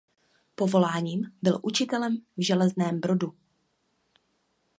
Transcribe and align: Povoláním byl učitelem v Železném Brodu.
Povoláním 0.55 1.25
byl 1.41 1.59
učitelem 1.63 2.17
v 2.37 2.43
Železném 2.45 2.99
Brodu. 2.99 3.33